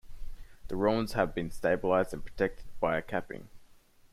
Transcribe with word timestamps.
The 0.67 0.75
ruins 0.75 1.13
have 1.13 1.35
been 1.35 1.51
stabilised 1.51 2.11
and 2.11 2.25
protected 2.25 2.65
by 2.79 2.97
a 2.97 3.03
capping. 3.03 3.49